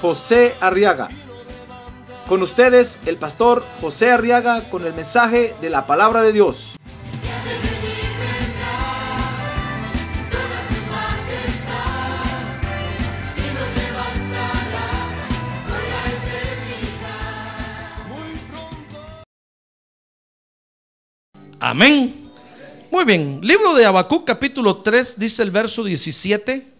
[0.00, 1.08] José Arriaga.
[2.28, 6.74] Con ustedes, el pastor José Arriaga con el mensaje de la palabra de Dios.
[21.60, 22.14] Amén.
[22.90, 23.40] Muy bien.
[23.42, 26.75] Libro de Habacuc, capítulo 3, dice el verso 17.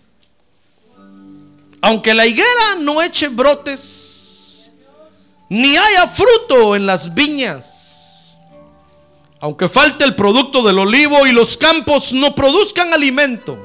[1.87, 4.73] Aunque la higuera no eche brotes,
[5.49, 8.37] ni haya fruto en las viñas,
[9.39, 13.57] aunque falte el producto del olivo y los campos no produzcan alimento,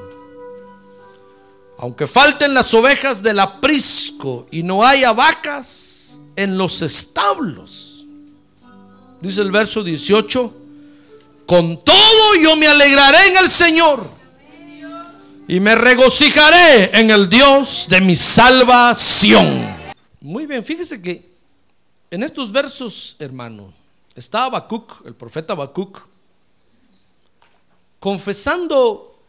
[1.78, 8.06] aunque falten las ovejas del aprisco y no haya vacas en los establos,
[9.20, 10.54] dice el verso 18
[11.44, 14.08] con todo yo me alegraré en el Señor
[15.48, 19.46] y me regocijaré en el Dios de mi salvación.
[20.20, 21.30] Muy bien, fíjese que
[22.10, 23.72] en estos versos, hermano,
[24.14, 25.98] está Habacuc, el profeta Habacuc,
[27.98, 29.20] confesando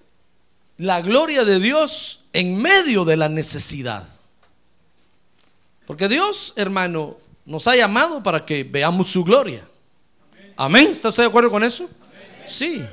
[0.78, 4.08] la gloria de Dios en medio de la necesidad.
[5.86, 9.68] Porque Dios, hermano, nos ha llamado para que veamos su gloria.
[10.56, 10.88] Amén.
[10.92, 11.90] ¿Está usted de acuerdo con eso?
[12.46, 12.86] Sí.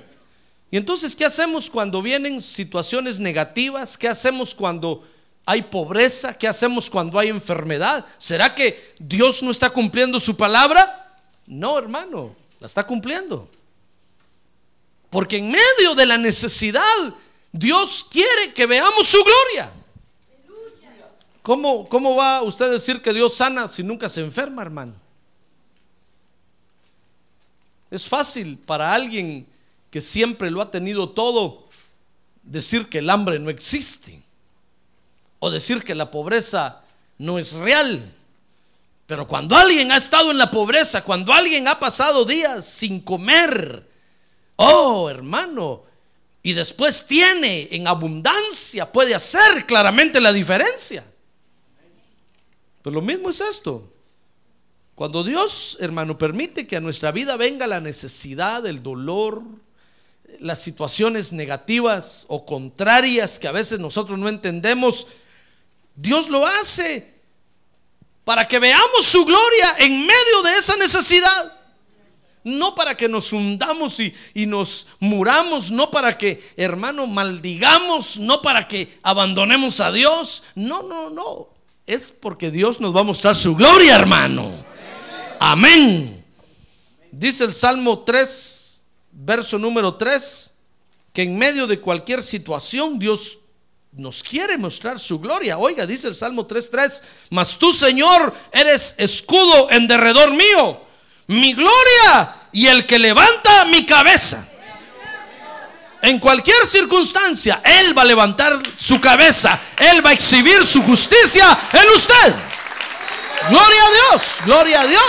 [0.71, 3.99] Y entonces, ¿qué hacemos cuando vienen situaciones negativas?
[3.99, 5.05] ¿Qué hacemos cuando
[5.45, 6.37] hay pobreza?
[6.39, 8.07] ¿Qué hacemos cuando hay enfermedad?
[8.19, 11.17] ¿Será que Dios no está cumpliendo su palabra?
[11.47, 13.49] No, hermano, la está cumpliendo.
[15.11, 17.15] Porque en medio de la necesidad,
[17.51, 19.73] Dios quiere que veamos su gloria.
[21.43, 24.95] ¿Cómo, ¿Cómo va usted a decir que Dios sana si nunca se enferma, hermano?
[27.91, 29.45] Es fácil para alguien
[29.91, 31.69] que siempre lo ha tenido todo
[32.43, 34.23] decir que el hambre no existe
[35.39, 36.83] o decir que la pobreza
[37.19, 38.15] no es real.
[39.07, 43.89] Pero cuando alguien ha estado en la pobreza, cuando alguien ha pasado días sin comer,
[44.57, 45.85] oh hermano,
[46.43, 51.05] y después tiene en abundancia, puede hacer claramente la diferencia.
[52.83, 53.93] Pues lo mismo es esto.
[54.95, 59.43] Cuando Dios, hermano, permite que a nuestra vida venga la necesidad, el dolor,
[60.41, 65.07] las situaciones negativas o contrarias que a veces nosotros no entendemos,
[65.95, 67.15] Dios lo hace
[68.25, 71.57] para que veamos su gloria en medio de esa necesidad.
[72.43, 78.41] No para que nos hundamos y, y, nos muramos, no para que, hermano, maldigamos, no
[78.41, 80.43] para que abandonemos a Dios.
[80.55, 81.49] No, no, no.
[81.87, 84.51] Es porque Dios nos va a mostrar su gloria, hermano.
[85.39, 86.25] Amén.
[87.11, 88.60] Dice el Salmo 3,
[89.23, 90.51] verso número 3,
[91.13, 93.39] que en medio de cualquier situación Dios
[93.93, 95.59] nos quiere mostrar su gloria.
[95.59, 100.81] Oiga, dice el Salmo 3:3, mas tú, Señor, eres escudo en derredor mío,
[101.27, 104.47] mi gloria y el que levanta mi cabeza.
[106.03, 111.59] En cualquier circunstancia, Él va a levantar su cabeza, Él va a exhibir su justicia
[111.73, 112.35] en usted.
[113.51, 115.03] Gloria a Dios, gloria a Dios.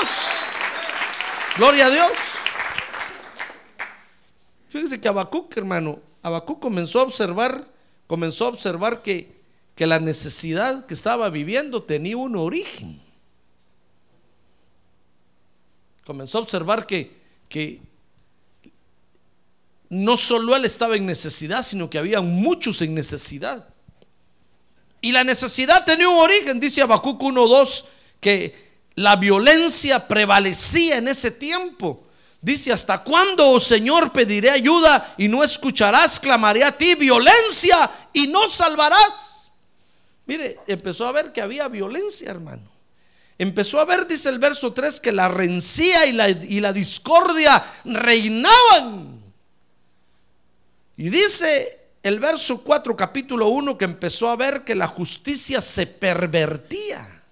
[1.58, 2.31] Gloria a Dios.
[4.72, 7.68] Fíjese que Habacuc, hermano, Habacuc comenzó a observar,
[8.08, 9.30] comenzó a observar que,
[9.76, 13.02] que la necesidad que estaba viviendo tenía un origen.
[16.06, 17.12] Comenzó a observar que,
[17.50, 17.82] que
[19.90, 23.68] no solo él estaba en necesidad, sino que había muchos en necesidad.
[25.02, 27.84] Y la necesidad tenía un origen, dice Habacuc 1.2
[28.22, 28.56] que
[28.96, 32.04] la violencia prevalecía en ese tiempo.
[32.42, 36.20] Dice, ¿hasta cuándo, oh Señor, pediré ayuda y no escucharás?
[36.20, 39.52] Clamaré a ti violencia y no salvarás.
[40.26, 42.72] Mire, empezó a ver que había violencia, hermano.
[43.38, 49.20] Empezó a ver, dice el verso 3, que la rencía y la, discordia reinaban.
[50.98, 55.88] Y dice el verso 4, capítulo 1, que empezó a ver que la justicia se
[55.88, 57.24] pervertía.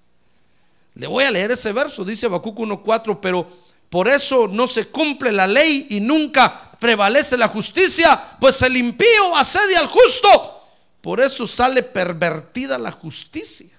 [0.95, 3.47] Le voy a leer ese verso, dice Habacuc 1.4, pero
[3.89, 9.35] por eso no se cumple la ley y nunca prevalece la justicia, pues el impío
[9.35, 10.55] asedia al justo.
[11.01, 13.69] Por eso sale pervertida la justicia.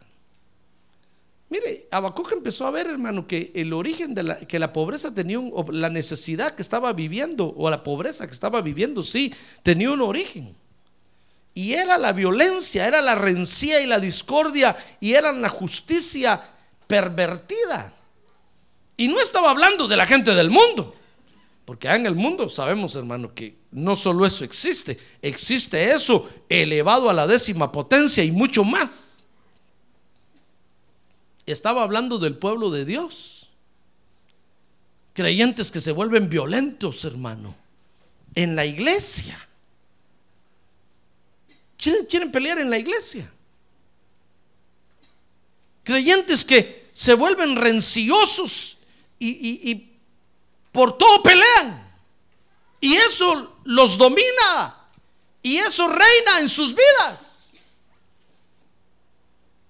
[1.48, 5.38] Mire, Habacuc empezó a ver, hermano, que el origen de la, que la pobreza tenía
[5.38, 9.34] un, la necesidad que estaba viviendo, o la pobreza que estaba viviendo, sí,
[9.64, 10.54] tenía un origen.
[11.52, 16.40] Y era la violencia, era la rencía y la discordia, y era la justicia
[16.86, 17.92] pervertida.
[19.00, 20.94] Y no estaba hablando de la gente del mundo,
[21.64, 27.14] porque en el mundo sabemos, hermano, que no solo eso existe, existe eso elevado a
[27.14, 29.24] la décima potencia y mucho más.
[31.46, 33.48] Estaba hablando del pueblo de Dios.
[35.14, 37.56] Creyentes que se vuelven violentos, hermano,
[38.34, 39.48] en la iglesia.
[41.78, 43.32] ¿Quieren, quieren pelear en la iglesia?
[45.84, 48.76] Creyentes que se vuelven renciosos
[49.20, 49.96] y, y- y
[50.72, 51.88] por todo pelean.
[52.80, 54.88] Y eso los domina.
[55.42, 57.52] Y eso reina en sus vidas.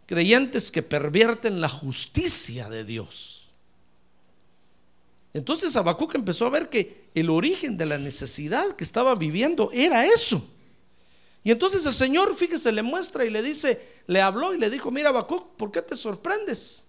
[0.07, 3.49] Creyentes que pervierten la justicia de Dios.
[5.33, 10.05] Entonces Habacuc empezó a ver que el origen de la necesidad que estaba viviendo era
[10.07, 10.45] eso.
[11.45, 14.91] Y entonces el Señor, fíjese, le muestra y le dice, le habló y le dijo,
[14.91, 16.85] mira Habacuc, ¿por qué te sorprendes?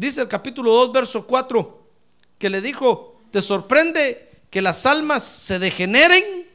[0.00, 1.92] Dice el capítulo 2, verso 4,
[2.38, 6.48] que le dijo, ¿te sorprende que las almas se degeneren?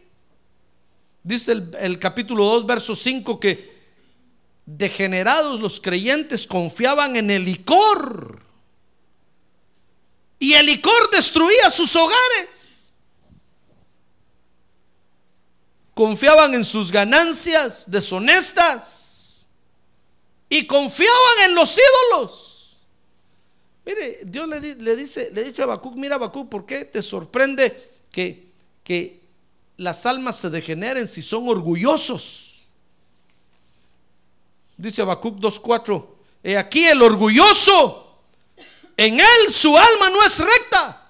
[1.22, 3.72] Dice el, capítulo 2, verso 5, que
[4.66, 8.42] degenerados los creyentes confiaban en el licor.
[10.40, 12.94] Y el licor destruía sus hogares.
[15.94, 19.46] Confiaban en sus ganancias deshonestas.
[20.50, 22.45] Y confiaban en los ídolos.
[23.86, 27.02] Mire, Dios le, di- le dice, le dicho a Habacuc, mira Habacuc, ¿por qué te
[27.04, 28.48] sorprende que,
[28.84, 29.22] que
[29.78, 32.66] las almas se degeneren si son orgullosos?
[34.78, 36.06] Dice Habacuc 2.4,
[36.44, 38.22] he aquí el orgulloso,
[38.98, 41.02] en él su alma no es recta.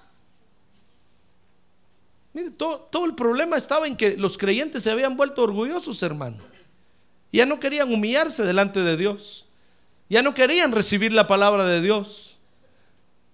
[2.34, 6.36] Mire, todo, todo el problema estaba en que los creyentes se habían vuelto orgullosos, hermano.
[7.32, 9.46] Ya no querían humillarse delante de Dios.
[10.10, 12.35] Ya no querían recibir la palabra de Dios.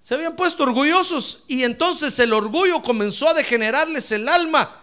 [0.02, 4.80] Se habían puesto orgullosos y entonces el orgullo comenzó a degenerarles el alma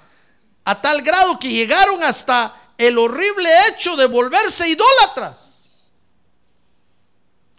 [0.63, 5.81] a tal grado que llegaron hasta el horrible hecho de volverse idólatras.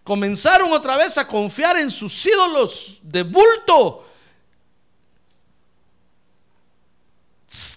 [0.03, 4.09] Comenzaron otra vez a confiar en sus ídolos de bulto.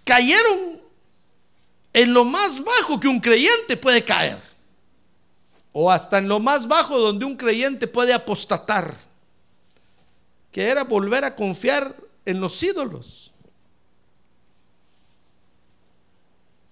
[0.06, 0.82] Cayeron
[1.92, 4.42] en lo más bajo que un creyente puede caer.
[5.74, 8.96] O hasta en lo más bajo donde un creyente puede apostatar.
[10.54, 11.94] Que era volver a confiar
[12.26, 13.32] en los ídolos.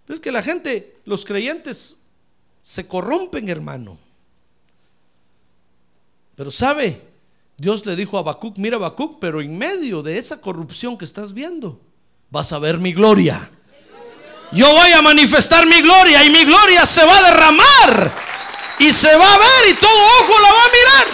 [0.08, 2.00] Es que la gente, los creyentes,
[2.62, 3.98] se corrompen, hermano.
[6.36, 7.02] Pero sabe,
[7.58, 11.34] Dios le dijo a Habacuc, mira Habacuc, pero en medio de esa corrupción que estás
[11.34, 11.80] viendo,
[12.30, 13.50] vas a ver mi gloria.
[14.52, 18.12] Yo voy a manifestar mi gloria y mi gloria se va a derramar
[18.80, 21.11] y se va a ver y todo ojo la va a mirar.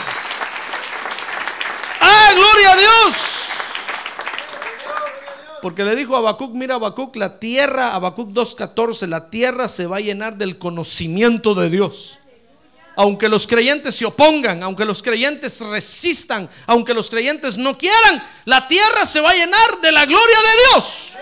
[2.28, 3.16] ¡Ah, gloria a Dios!
[5.62, 9.98] Porque le dijo a Habacuc, mira Habacuc, la tierra, Habacuc 2.14, la tierra se va
[9.98, 12.20] a llenar del conocimiento de Dios.
[12.96, 18.68] Aunque los creyentes se opongan, aunque los creyentes resistan, aunque los creyentes no quieran, la
[18.68, 21.14] tierra se va a llenar de la gloria de Dios.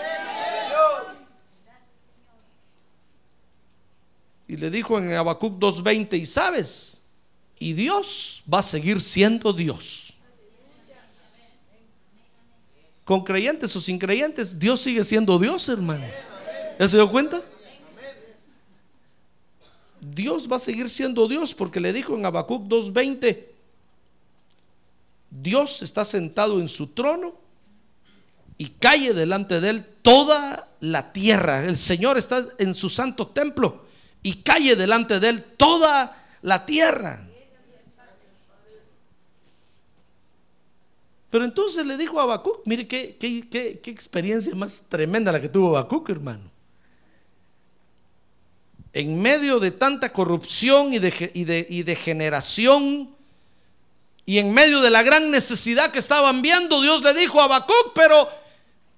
[4.48, 7.02] Y le dijo en Habacuc 2.20, y sabes,
[7.58, 10.05] y Dios va a seguir siendo Dios.
[13.06, 16.04] Con creyentes o sin creyentes, Dios sigue siendo Dios, hermano.
[16.76, 17.40] ¿Ya se dio cuenta?
[20.00, 23.46] Dios va a seguir siendo Dios porque le dijo en Habacuc 2.20,
[25.30, 27.36] Dios está sentado en su trono
[28.58, 31.64] y calle delante de él toda la tierra.
[31.64, 33.84] El Señor está en su santo templo
[34.24, 37.24] y calle delante de él toda la tierra.
[41.36, 45.50] Pero entonces le dijo a Habacuc, mire qué, qué, qué- experiencia más tremenda la que
[45.50, 46.50] tuvo Habacuc, hermano.
[48.94, 53.14] En medio de tanta corrupción y de, y de, y degeneración,
[54.24, 57.92] y en medio de la gran necesidad que estaban viendo, Dios le dijo a Habacuc,
[57.94, 58.26] pero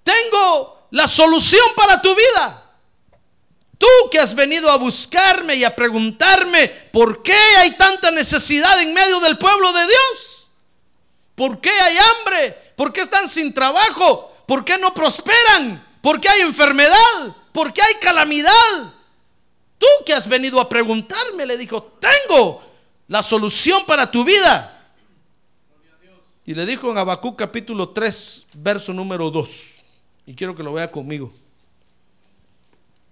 [0.05, 2.73] tengo la solución para tu vida.
[3.79, 8.95] Tú que has venido a buscarme y a preguntarme por qué hay tanta necesidad en
[8.95, 10.38] medio del pueblo de Dios.
[11.39, 12.73] ¿Por qué hay hambre?
[12.75, 14.35] ¿Por qué están sin trabajo?
[14.45, 15.87] ¿Por qué no prosperan?
[16.03, 17.37] ¿Por qué hay enfermedad?
[17.53, 18.93] ¿Por qué hay calamidad?
[19.79, 22.61] Tú que has venido a preguntarme, le dijo, tengo
[23.07, 24.91] la solución para tu vida.
[26.45, 29.77] Y le dijo en Habacuc capítulo 3, verso número 2.
[30.27, 31.33] Y quiero que lo vea conmigo.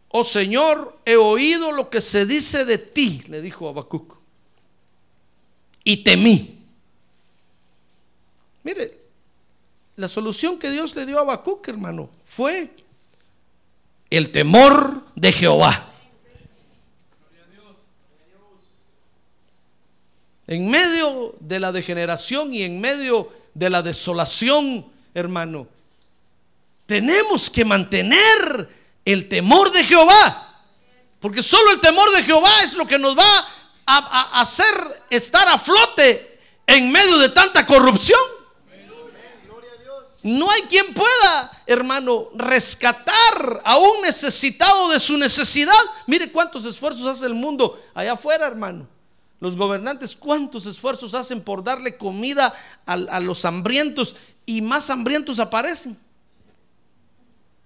[0.09, 4.17] Oh Señor, he oído lo que se dice de ti, le dijo Habacuc.
[5.85, 6.56] Y temí.
[8.67, 8.99] Mire,
[9.95, 12.75] la solución que Dios le dio a Habacuc, hermano, fue
[14.11, 15.93] el temor de Jehová.
[20.49, 25.69] En medio de la degeneración y en medio de la desolación, hermano,
[26.87, 28.69] tenemos que mantener
[29.05, 30.65] el temor de Jehová.
[31.21, 33.47] Porque solo el temor de Jehová es lo que nos va
[33.87, 38.36] a, a hacer estar a flote en medio de tanta corrupción.
[40.27, 45.73] No hay quien pueda, hermano, rescatar a un necesitado de su necesidad.
[46.09, 48.89] Mire cuántos esfuerzos hace el mundo allá afuera, hermano.
[49.39, 52.53] Los gobernantes, cuántos esfuerzos hacen por darle comida
[52.87, 55.97] a, a los hambrientos y más hambrientos aparecen.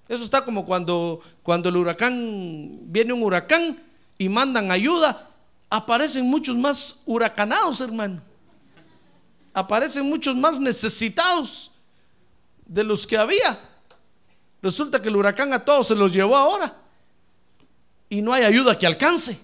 [0.07, 3.81] Eso está como cuando, cuando el huracán, viene un huracán
[4.19, 5.31] y mandan ayuda,
[5.71, 8.21] aparecen muchos más huracanados, hermano.
[9.55, 11.70] Aparecen muchos más necesitados
[12.71, 13.59] de los que había.
[14.63, 16.75] Resulta que el huracán a todos se los llevó ahora
[18.09, 19.39] y no hay ayuda que alcance.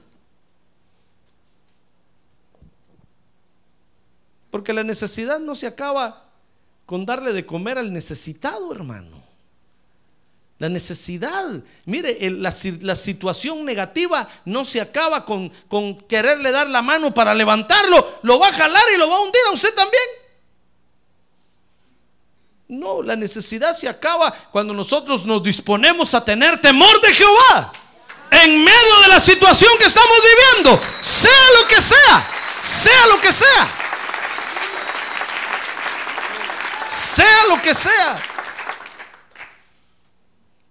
[4.51, 6.25] Porque la necesidad no se acaba
[6.87, 9.25] con darle de comer al necesitado, hermano.
[10.59, 11.45] La necesidad,
[11.85, 12.53] mire, la,
[12.97, 18.49] situación negativa no se acaba con, con quererle dar la mano para levantarlo, lo va
[18.49, 20.26] a jalar y lo va a hundir a usted también.
[22.69, 27.73] No, la necesidad se acaba cuando nosotros nos disponemos a tener temor de Jehová
[28.31, 31.31] en medio de la situación que estamos viviendo, sea
[31.61, 32.27] lo que sea,
[32.61, 33.69] sea lo que sea,
[36.85, 38.23] sea lo que sea.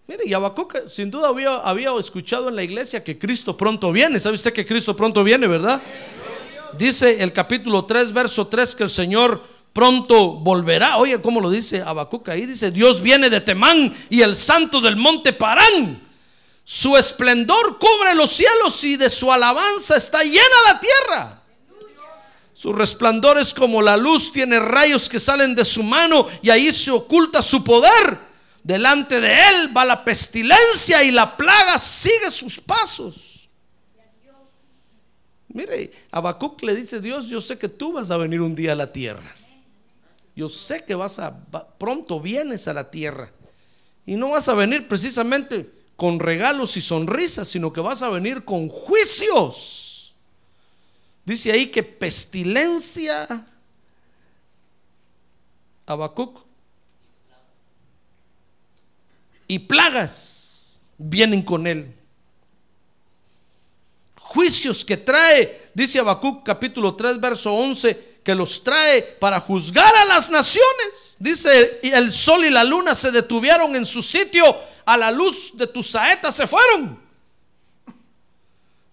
[0.08, 4.20] Mire, y Habacuc sin duda había, había escuchado en la iglesia que Cristo pronto viene.
[4.20, 5.82] ¿Sabe usted que Cristo pronto viene, verdad?
[6.78, 10.96] Dice el capítulo 3, verso 3 que el Señor pronto volverá.
[11.00, 12.46] Oye, ¿cómo lo dice Habacuc ahí?
[12.46, 16.02] Dice, Dios viene de Temán y el santo del monte Parán.
[16.64, 21.42] Su esplendor cubre los cielos y de su alabanza está llena la tierra.
[22.54, 26.72] Su resplandor es como la luz, tiene rayos que salen de su mano y ahí
[26.72, 28.18] se oculta su poder.
[28.64, 33.50] Delante de él va la pestilencia y la plaga sigue sus pasos.
[35.50, 38.76] Mire, Habacuc le dice, Dios, yo sé que tú vas a venir un día a
[38.76, 39.36] la tierra.
[40.36, 41.34] Yo sé que vas a,
[41.78, 43.32] pronto vienes a la tierra.
[44.06, 48.44] Y no vas a venir precisamente con regalos y sonrisas, sino que vas a venir
[48.44, 50.14] con juicios.
[51.24, 53.48] Dice ahí que pestilencia,
[55.86, 56.44] Habacuc,
[59.48, 61.96] y plagas vienen con él.
[64.18, 70.06] Juicios que trae, dice Habacuc capítulo 3, verso 11 que los trae para juzgar a
[70.06, 71.16] las naciones.
[71.20, 74.44] Dice, y el sol y la luna se detuvieron en su sitio,
[74.84, 77.00] a la luz de tu saeta se fueron.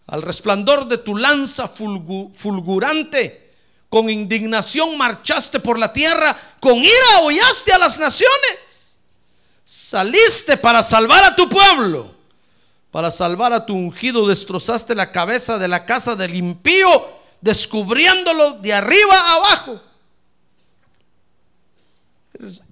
[0.07, 3.55] Al resplandor de tu lanza fulgurante,
[3.89, 8.99] con indignación marchaste por la tierra, con ira hollaste a las naciones.
[9.65, 12.15] Saliste para salvar a tu pueblo,
[12.91, 18.73] para salvar a tu ungido, destrozaste la cabeza de la casa del impío descubriéndolo de
[18.73, 19.81] arriba a abajo.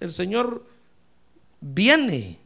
[0.01, 0.65] El, Señor
[1.61, 2.39] viene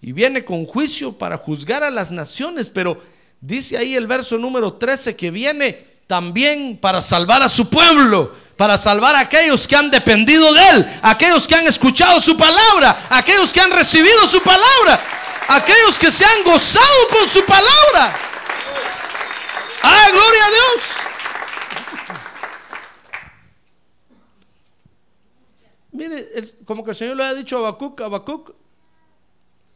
[0.00, 3.02] y viene con juicio para juzgar a las naciones, pero
[3.40, 8.78] dice ahí el verso número 13 que viene también para salvar a su pueblo, para
[8.78, 13.52] salvar a aquellos que han dependido de Él, aquellos que han escuchado su palabra, aquellos
[13.52, 15.00] que han recibido su palabra,
[15.48, 18.16] aquellos que se han gozado con su palabra.
[19.82, 21.03] ¡Ah, gloria a Dios!
[25.94, 26.28] Mire,
[26.64, 28.52] como que el Señor le ha dicho a Habacuc, Habacuc,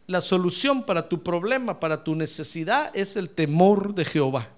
[0.08, 4.48] la solución para tu problema, para tu necesidad es el temor de Jehová.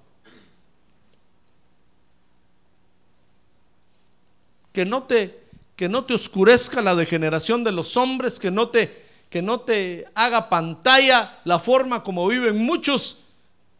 [4.72, 5.38] Que no te
[5.76, 10.06] que no te oscurezca la degeneración de los hombres, que no te que no te
[10.14, 13.18] haga pantalla la forma como viven muchos.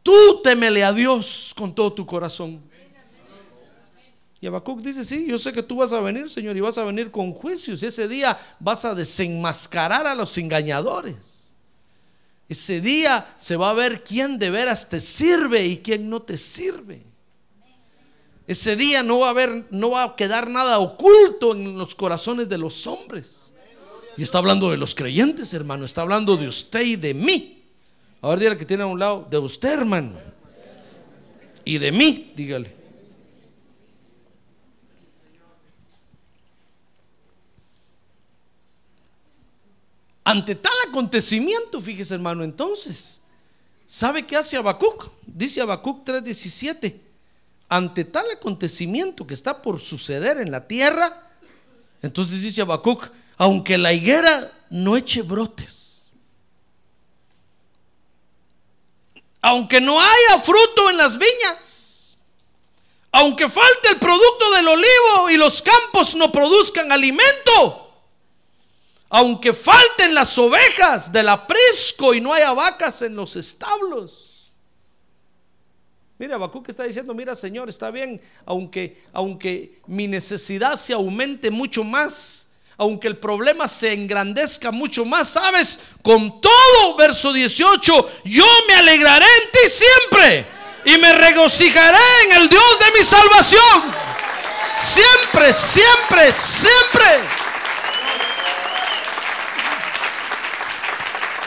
[0.03, 2.61] Tú temele a Dios con todo tu corazón.
[4.41, 6.85] Y Habacuc dice, sí, yo sé que tú vas a venir, Señor, y vas a
[6.85, 7.83] venir con juicios.
[7.83, 11.53] Y ese día vas a desenmascarar a los engañadores.
[12.49, 16.39] Ese día se va a ver quién de veras te sirve y quién no te
[16.39, 17.03] sirve.
[18.47, 22.49] Ese día no va a haber, no va a quedar nada oculto en los corazones
[22.49, 23.53] de los hombres.
[24.17, 25.85] Y está hablando de los creyentes, hermano.
[25.85, 27.63] Está hablando de usted y de mí.
[28.23, 30.13] Ahora dígale que tiene a un lado, de usted, hermano.
[31.65, 32.80] Y de mí, dígale.
[40.31, 43.21] Ante tal acontecimiento, fíjese hermano, entonces,
[43.85, 45.11] ¿sabe qué hace Habacuc?
[45.27, 47.01] Dice Habacuc 3:17,
[47.69, 51.29] ante tal acontecimiento que está por suceder en la tierra,
[52.01, 56.05] entonces dice Habacuc, aunque la higuera no eche brotes,
[59.43, 62.19] aunque no haya fruto en las viñas,
[63.11, 67.90] aunque falte el producto del olivo y los campos no produzcan alimento,
[69.11, 74.53] aunque falten las ovejas del aprisco y no haya vacas en los establos.
[76.17, 81.83] Mira, que está diciendo, mira Señor, está bien, aunque, aunque mi necesidad se aumente mucho
[81.83, 88.75] más, aunque el problema se engrandezca mucho más, sabes, con todo, verso 18, yo me
[88.75, 90.47] alegraré en ti siempre
[90.85, 93.95] y me regocijaré en el Dios de mi salvación.
[94.77, 97.50] Siempre, siempre, siempre.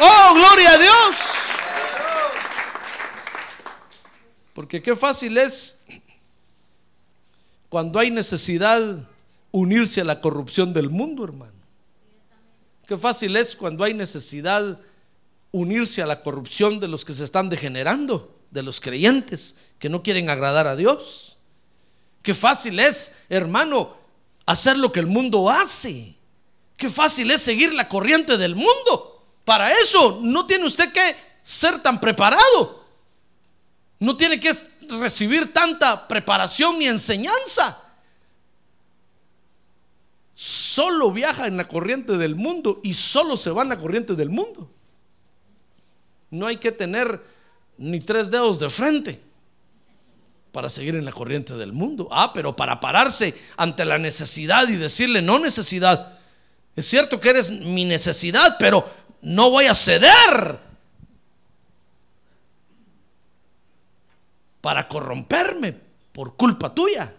[0.06, 1.16] Oh, gloria a Dios.
[4.54, 5.86] Porque qué fácil es
[7.70, 9.08] cuando hay necesidad
[9.52, 11.54] unirse a la corrupción del mundo, hermano.
[12.86, 14.78] Qué fácil es cuando hay necesidad
[15.52, 20.04] unirse a la corrupción de los que se están degenerando, de los creyentes que no
[20.04, 21.38] quieren agradar a Dios.
[22.22, 23.96] Qué fácil es, hermano,
[24.46, 26.18] hacer lo que el mundo hace.
[26.76, 29.13] Qué fácil es seguir la corriente del mundo.
[29.46, 32.86] Para eso no tiene usted que ser tan preparado.
[34.00, 34.54] No tiene que
[34.90, 37.80] recibir tanta preparación ni enseñanza.
[40.34, 44.30] Solo viaja en la corriente del mundo y solo se va en la corriente del
[44.30, 44.70] mundo.
[46.32, 47.24] No hay que tener
[47.78, 49.22] ni tres dedos de frente
[50.52, 52.08] para seguir en la corriente del mundo.
[52.12, 56.20] Ah, pero para pararse ante la necesidad y decirle no necesidad.
[56.76, 58.90] Es cierto que eres mi necesidad, pero
[59.22, 60.60] no voy a ceder
[64.62, 65.78] para corromperme
[66.12, 67.14] por culpa tuya.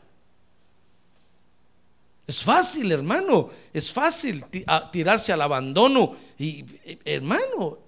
[2.26, 4.44] Es fácil, hermano, es fácil
[4.90, 6.16] tirarse al abandono.
[6.38, 6.64] Y,
[7.04, 7.78] hermano,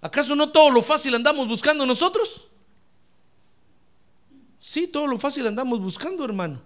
[0.00, 2.48] ¿acaso no todo lo fácil andamos buscando nosotros?
[4.60, 6.60] Sí, todo lo fácil andamos buscando, hermano.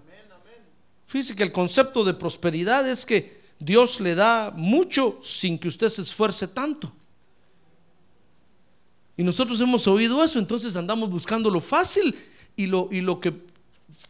[1.07, 5.89] Fíjese que el concepto de prosperidad es que Dios le da mucho sin que usted
[5.89, 6.93] se esfuerce tanto.
[9.17, 12.15] Y nosotros hemos oído eso, entonces andamos buscando lo fácil
[12.55, 13.33] y lo, y lo que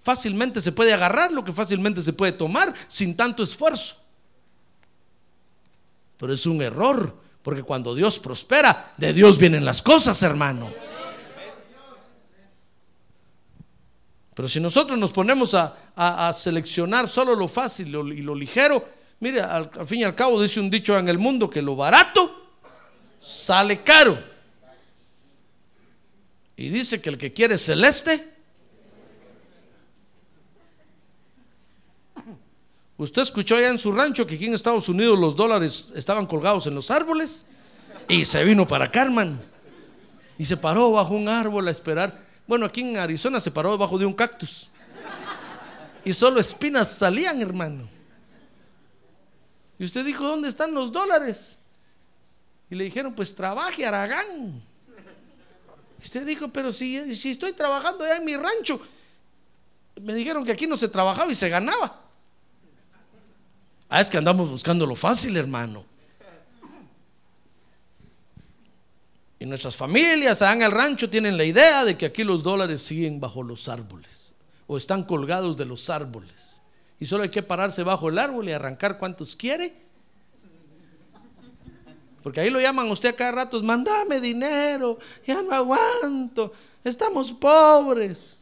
[0.02, 3.96] fácilmente se puede agarrar, lo que fácilmente se puede tomar sin tanto esfuerzo.
[6.16, 10.68] Pero es un error, porque cuando Dios prospera, de Dios vienen las cosas, hermano.
[14.34, 19.70] Pero si nosotros nos ponemos a, seleccionar solo lo fácil y lo ligero, Mire, al,
[19.86, 22.48] fin y al cabo dice un dicho en el mundo que lo barato
[23.22, 24.18] sale caro.
[26.56, 28.34] Y dice que el que quiere celeste,
[32.96, 36.66] usted escuchó allá en su rancho que aquí en Estados Unidos los dólares estaban colgados
[36.66, 37.44] en los árboles
[38.08, 39.40] y se vino para Carmen
[40.38, 42.24] y se paró bajo un árbol a esperar.
[42.46, 44.70] Bueno, aquí en Arizona se paró debajo de un cactus
[46.04, 47.95] y solo espinas salían, hermano.
[49.78, 51.58] Y usted dijo, ¿dónde están los dólares?
[52.70, 54.62] Y le dijeron, pues trabaje, Aragán.
[56.00, 58.80] Y usted dijo, pero si, si estoy trabajando allá en mi rancho,
[60.00, 62.02] me dijeron que aquí no se trabajaba y se ganaba.
[63.88, 65.84] Ah, es que andamos buscando lo fácil, hermano.
[69.38, 73.20] Y nuestras familias en el rancho tienen la idea de que aquí los dólares siguen
[73.20, 74.32] bajo los árboles
[74.66, 76.45] o están colgados de los árboles
[76.98, 79.74] y solo hay que pararse bajo el árbol y arrancar cuantos quiere.
[82.22, 88.36] Porque ahí lo llaman usted a cada rato, mandame dinero, ya no aguanto, estamos pobres.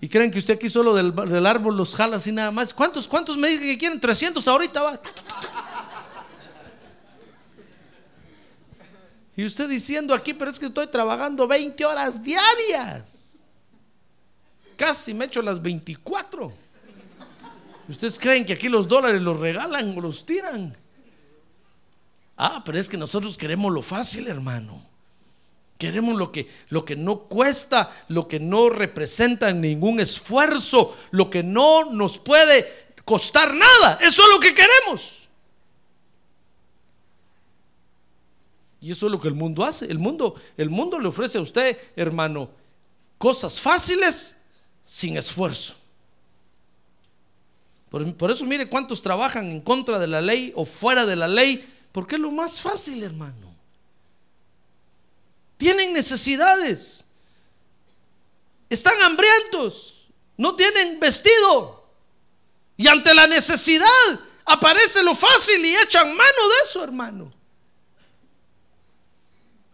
[0.00, 2.74] Y creen que usted aquí solo del, árbol los jala así nada más.
[2.74, 4.00] ¿Cuántos, cuántos me dicen que quieren?
[4.00, 5.00] 300 ahorita va.
[9.36, 13.38] Y usted diciendo aquí, pero es que estoy trabajando 20 horas diarias.
[14.76, 16.63] Casi me echo las 24.
[17.88, 20.76] ¿Ustedes creen que aquí los dólares los regalan o los tiran?
[22.36, 24.82] Ah, pero es que nosotros queremos lo fácil, hermano.
[25.78, 31.42] Queremos lo que, lo que no cuesta, lo que no representa ningún esfuerzo, lo que
[31.42, 32.66] no nos puede
[33.04, 33.98] costar nada.
[34.00, 35.28] Eso es lo que queremos.
[38.80, 39.86] Y eso es lo que el mundo hace.
[39.86, 42.50] El mundo, el mundo le ofrece a usted, hermano,
[43.18, 44.38] cosas fáciles
[44.84, 45.76] sin esfuerzo.
[48.18, 51.64] Por, eso mire cuántos trabajan en contra de la ley o fuera de la ley,
[51.92, 53.54] porque es lo más fácil, hermano.
[55.56, 57.04] Tienen necesidades.
[58.68, 60.08] Están hambrientos.
[60.36, 61.84] No tienen vestido.
[62.76, 63.86] Y ante la necesidad
[64.44, 67.32] aparece lo fácil y echan mano de eso, hermano.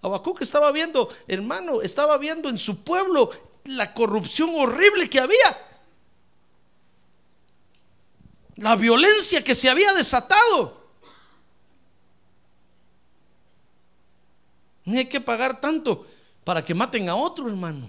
[0.02, 3.30] Habacuc estaba viendo, hermano, estaba viendo en su pueblo
[3.64, 5.69] la corrupción horrible que había.
[8.56, 10.80] La violencia que se había desatado.
[14.84, 16.06] No hay que pagar tanto
[16.44, 17.88] para que maten a otro hermano.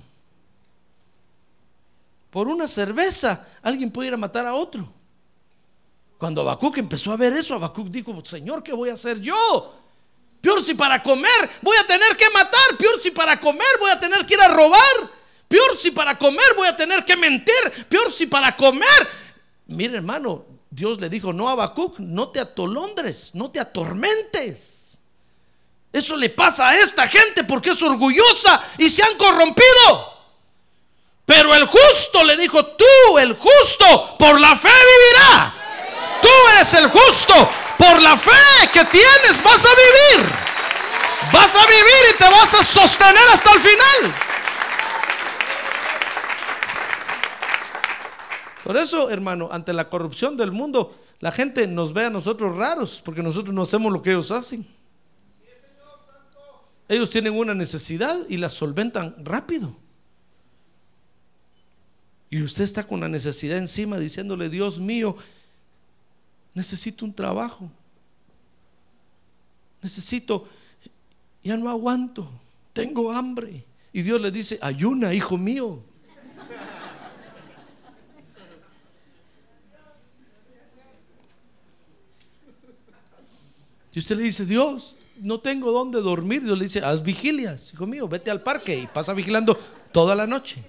[2.30, 4.88] Por una cerveza alguien puede ir a matar a otro.
[6.17, 9.36] Cuando Habacuc empezó a ver eso, Habacuc dijo, Señor, ¿qué voy a hacer yo?
[10.39, 12.78] Peor si para comer voy a tener que matar.
[12.78, 14.82] Peor si para comer voy a tener que ir a robar.
[15.47, 17.88] Peor si para comer voy a tener que mentir.
[17.89, 19.08] Peor si para comer.
[19.67, 24.99] Mire hermano, Dios le dijo, no a Habacuc, no te atolondres, no te atormentes.
[25.91, 30.13] Eso le pasa a esta gente porque es orgullosa y se han corrompido.
[31.25, 35.53] Pero el justo le dijo, tú, el justo, por la fe vivirá.
[36.21, 37.34] Tú eres el justo,
[37.77, 38.31] por la fe
[38.71, 40.31] que tienes vas a vivir.
[41.34, 44.31] Vas a vivir y te vas a sostener hasta el final.
[48.71, 53.01] Por eso, hermano, ante la corrupción del mundo, la gente nos ve a nosotros raros
[53.03, 54.65] porque nosotros no hacemos lo que ellos hacen.
[56.88, 59.75] Ellos tienen una necesidad y la solventan rápido.
[62.29, 65.17] Y usted está con la necesidad encima diciéndole, Dios mío,
[66.53, 67.69] necesito un trabajo.
[69.81, 70.47] Necesito,
[71.43, 72.25] ya no aguanto,
[72.71, 73.65] tengo hambre.
[73.91, 75.90] Y Dios le dice, ayuna, hijo mío.
[83.93, 86.43] Y usted le dice, Dios, no tengo dónde dormir.
[86.43, 89.58] Dios le dice, haz vigilias, hijo mío, vete al parque y pasa vigilando
[89.91, 90.63] toda la noche.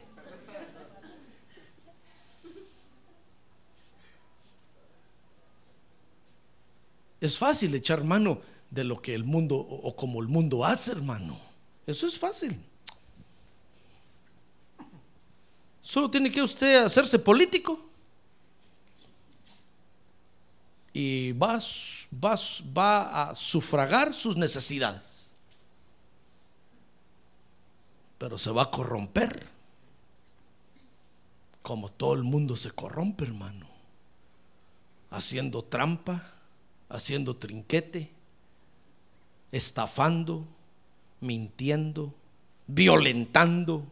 [7.20, 11.38] Es fácil echar mano de lo que el mundo o como el mundo hace, hermano.
[11.86, 12.58] Eso es fácil.
[15.80, 17.91] Solo tiene que usted hacerse político
[20.92, 21.58] y va,
[22.22, 22.36] va,
[22.76, 25.36] va a sufragar sus necesidades.
[28.18, 29.46] Pero se va a corromper.
[31.62, 33.66] Como todo el mundo se corrompe, hermano.
[35.10, 36.22] Haciendo trampa,
[36.88, 38.10] haciendo trinquete,
[39.50, 40.46] estafando,
[41.20, 42.14] mintiendo,
[42.66, 43.86] violentando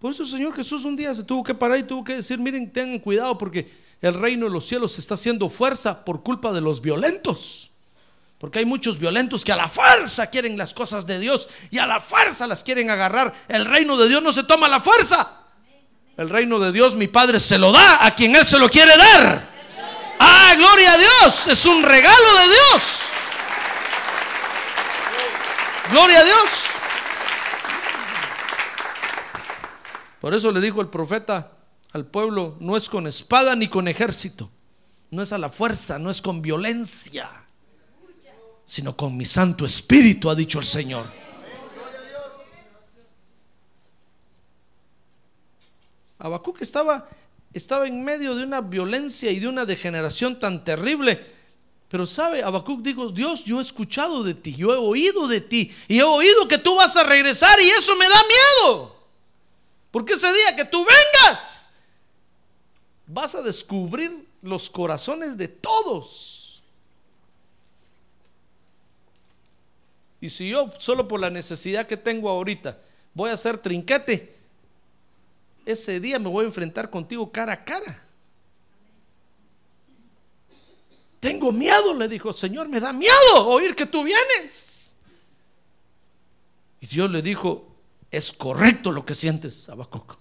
[0.00, 2.72] por eso Señor Jesús un día se tuvo que parar y tuvo que decir, miren,
[2.72, 6.80] tengan cuidado porque el reino de los cielos está haciendo fuerza por culpa de los
[6.80, 7.70] violentos.
[8.38, 11.86] Porque hay muchos violentos que a la fuerza quieren las cosas de Dios y a
[11.86, 13.34] la fuerza las quieren agarrar.
[13.46, 15.36] El reino de Dios no se toma a la fuerza.
[16.16, 18.96] El reino de Dios mi Padre se lo da a quien Él se lo quiere
[18.96, 19.46] dar.
[20.18, 21.46] Ah, gloria a Dios.
[21.48, 23.00] Es un regalo de Dios.
[25.90, 26.69] Gloria a Dios.
[30.20, 31.52] Por eso le dijo el profeta
[31.92, 34.50] al pueblo, no es con espada ni con ejército,
[35.10, 37.30] no es a la fuerza, no es con violencia,
[38.64, 41.06] sino con mi Santo Espíritu, ha dicho el Señor.
[46.18, 47.08] Habacuc estaba,
[47.54, 51.18] estaba en medio de una violencia y de una degeneración tan terrible.
[51.88, 55.74] Pero sabe, Habacuc dijo, Dios, yo he escuchado de ti, yo he oído de ti
[55.88, 58.99] y he oído que tú vas a regresar y eso me da miedo.
[59.90, 61.70] Porque ese día que tú vengas,
[63.06, 66.62] vas a descubrir los corazones de todos.
[70.20, 72.78] Y si yo, solo por la necesidad que tengo ahorita,
[73.14, 74.34] voy a hacer trinquete,
[75.64, 78.02] ese día me voy a enfrentar contigo cara a cara.
[81.18, 84.96] Tengo miedo, le dijo, Señor, me da miedo oír que tú vienes.
[86.80, 87.69] Y Dios le dijo,
[88.10, 90.18] es correcto lo que sientes, Abacuc.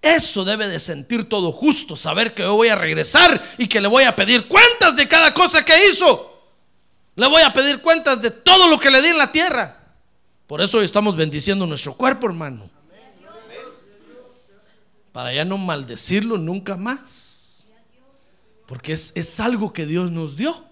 [0.00, 3.86] Eso debe de sentir todo justo, saber que yo voy a regresar y que le
[3.86, 6.28] voy a pedir cuentas de cada cosa que hizo.
[7.14, 9.78] Le voy a pedir cuentas de todo lo que le di en la tierra.
[10.48, 12.68] Por eso hoy estamos bendiciendo nuestro cuerpo, hermano.
[15.12, 17.66] Para ya no maldecirlo nunca más.
[18.66, 20.64] Porque es, es algo que Dios nos dio.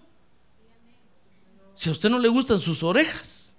[1.75, 3.50] Si a usted no le gustan sus orejas,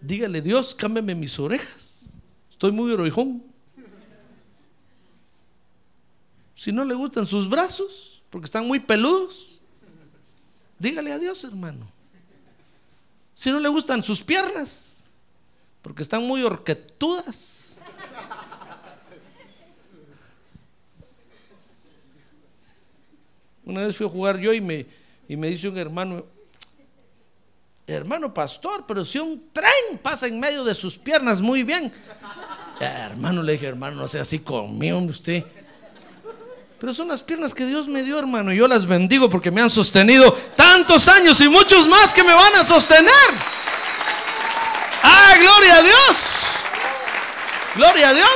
[0.00, 2.10] dígale Dios, cámbiame mis orejas.
[2.50, 3.42] Estoy muy orejón.
[6.54, 9.60] Si no le gustan sus brazos, porque están muy peludos,
[10.78, 11.90] dígale a Dios, hermano.
[13.34, 15.04] Si no le gustan sus piernas,
[15.80, 17.78] porque están muy orquetudas.
[23.64, 24.86] Una vez fui a jugar yo y me,
[25.28, 26.26] y me dice un hermano,
[27.94, 31.92] hermano pastor, pero si un tren pasa en medio de sus piernas, muy bien.
[32.80, 35.44] hermano, le dije, hermano, no sea así conmigo, usted.
[36.78, 38.52] Pero son las piernas que Dios me dio, hermano.
[38.52, 42.32] Y yo las bendigo porque me han sostenido tantos años y muchos más que me
[42.32, 43.10] van a sostener.
[45.02, 46.16] ¡Ah, gloria a Dios!
[47.76, 48.28] ¡Gloria a Dios!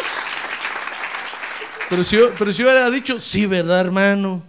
[1.88, 4.42] Pero si pero si yo hubiera dicho, sí, ¿verdad, hermano?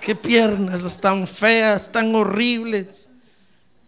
[0.00, 3.07] Qué piernas tan feas, tan horribles.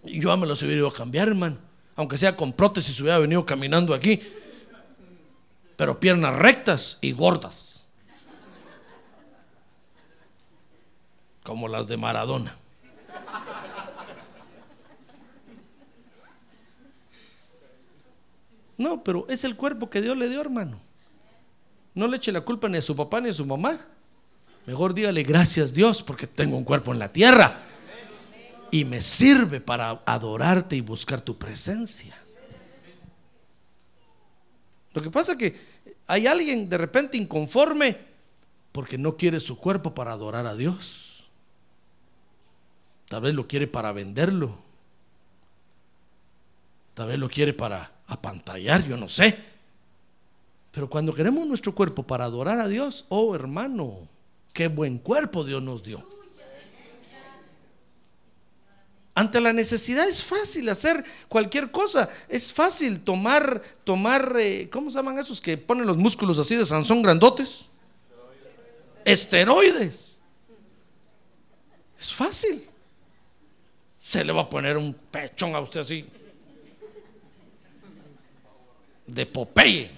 [0.03, 1.59] Yo me los hubiera ido a cambiar, hermano.
[1.97, 4.21] Aunque sea con prótesis, hubiera venido caminando aquí.
[5.77, 7.81] Pero piernas rectas y gordas.
[11.51, 12.55] como las de Maradona.
[18.79, 20.81] No, pero es el cuerpo que Dios le dio, hermano.
[21.95, 23.79] No le eche la culpa ni a su papá ni a su mamá.
[24.65, 27.59] Mejor dígale gracias Dios porque tengo un cuerpo en la tierra
[28.71, 32.17] y me sirve para adorarte y buscar tu presencia.
[34.93, 35.57] Lo que pasa es que
[36.07, 37.97] hay alguien de repente inconforme
[38.73, 41.31] porque no quiere su cuerpo para adorar a Dios.
[43.09, 44.57] Tal vez lo quiere para venderlo.
[46.95, 49.39] Tal vez lo quiere para apantallar, yo no sé.
[50.71, 54.09] Pero cuando queremos nuestro cuerpo para adorar a Dios, oh hermano,
[54.53, 56.05] qué buen cuerpo Dios nos dio.
[59.15, 62.09] Ante la necesidad es fácil hacer cualquier cosa.
[62.29, 66.65] Es fácil tomar, tomar, eh, ¿cómo se llaman esos que ponen los músculos así de
[66.65, 67.67] Sansón grandotes?
[69.05, 70.19] Esteroides.
[71.99, 72.71] Es fácil
[74.01, 76.07] se le va a poner un pechón a usted así.
[79.07, 79.91] De Popeye.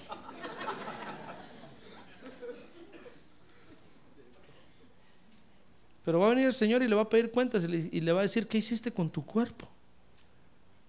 [6.03, 8.19] Pero va a venir el Señor y le va a pedir cuentas y le, va
[8.19, 9.69] a decir, ¿qué hiciste con tu cuerpo?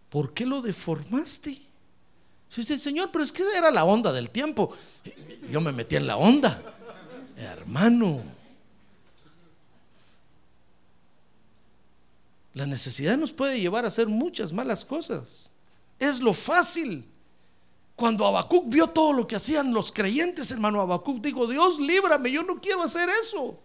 [0.09, 1.57] ¿Por qué lo deformaste?
[2.57, 4.74] Dice, Señor, pero es que era la onda del tiempo.
[5.50, 6.62] Yo me metí en la onda.
[7.37, 8.22] Hermano,
[12.55, 15.50] La necesidad nos puede llevar a hacer muchas malas cosas.
[15.98, 17.05] Es lo fácil.
[17.96, 22.44] Cuando Habacuc vio todo lo que hacían los creyentes, hermano Habacuc dijo, Dios, líbrame, yo
[22.44, 23.59] no quiero hacer eso.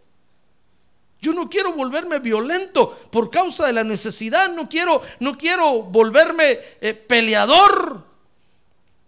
[1.22, 6.60] Yo no quiero volverme violento por causa de la necesidad, no quiero, no quiero volverme
[6.80, 8.06] eh, peleador,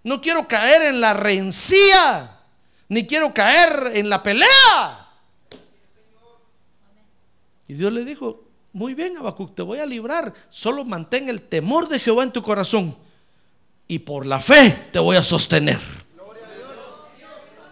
[0.03, 2.39] no quiero caer en la rencía,
[2.89, 5.07] ni quiero caer en la pelea.
[7.67, 8.43] Y Dios le dijo,
[8.73, 10.33] muy bien, Habacuc, te voy a librar.
[10.49, 12.95] Solo mantén el temor de Jehová en tu corazón.
[13.87, 16.00] Y por la fe te voy a sostener.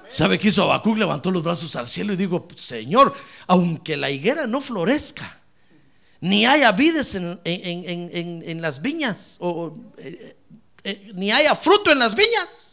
[0.10, 0.98] ¿Sabe qué hizo Habacuc?
[0.98, 3.14] Levantó los brazos al cielo y dijo, Señor,
[3.48, 5.42] aunque la higuera no florezca,
[6.22, 10.36] ni haya vides en, las viñas, o, eh,
[10.84, 12.72] eh, ni haya fruto en las viñas,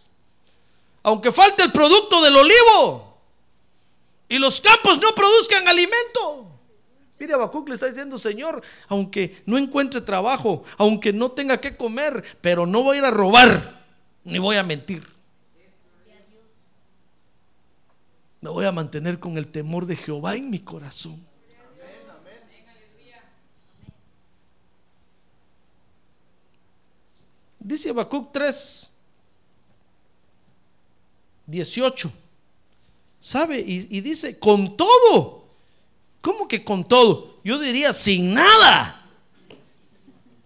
[1.03, 3.19] aunque falte el producto del olivo
[4.29, 6.47] y los campos no produzcan alimento,
[7.19, 12.23] Mire, Habacuc le está diciendo, Señor, aunque no encuentre trabajo, aunque no tenga que comer,
[12.43, 13.87] pero no voy a ir a robar,
[14.25, 15.16] ni voy a mentir.
[18.41, 21.25] Me voy a mantener con el temor de Jehová en mi corazón.
[27.59, 28.91] Dice Habacuc 3,
[31.47, 32.13] 18.
[33.19, 33.59] ¿Sabe?
[33.59, 35.47] Y, dice, con todo
[36.27, 37.39] ¿Cómo que con todo?
[37.45, 39.09] Yo diría sin nada.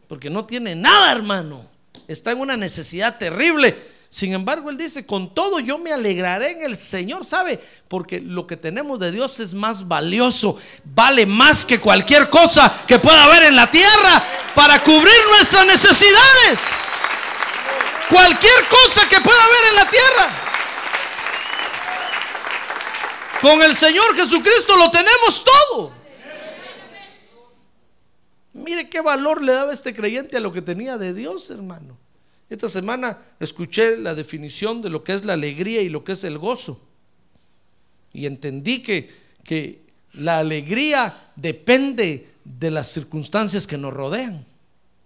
[0.09, 1.65] Porque no tiene nada, hermano.
[2.07, 3.75] Está en una necesidad terrible.
[4.11, 7.61] Sin embargo, él dice, con todo yo me alegraré en el Señor, ¿sabe?
[7.87, 12.99] Porque lo que tenemos de Dios es más valioso, vale más que cualquier cosa que
[12.99, 14.21] pueda haber en la tierra
[14.53, 16.89] para cubrir nuestras necesidades.
[18.09, 20.31] Cualquier cosa que pueda haber en la tierra.
[23.41, 25.93] Con el Señor Jesucristo lo tenemos todo.
[28.55, 31.97] mire qué valor le daba este creyente a lo que tenía de Dios, hermano.
[32.51, 36.25] Esta semana escuché la definición de lo que es la alegría y lo que es
[36.25, 36.81] el gozo.
[38.13, 39.09] Y entendí que,
[39.45, 39.81] que
[40.15, 44.45] la alegría depende de las circunstancias que nos rodean.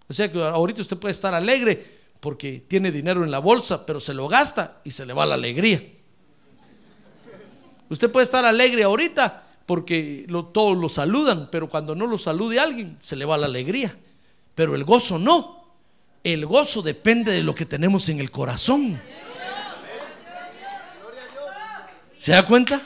[0.09, 1.85] O sea que ahorita usted puede estar alegre
[2.19, 5.35] porque tiene dinero en la bolsa, pero se lo gasta y se le va la
[5.35, 5.83] alegría.
[7.89, 12.97] Usted puede estar alegre ahorita porque todos lo saludan, pero cuando no lo salude alguien,
[13.01, 13.95] se le va la alegría.
[14.55, 15.64] Pero el gozo no.
[16.25, 18.99] El gozo depende de lo que tenemos en el corazón.
[22.17, 22.81] ¿Se da cuenta?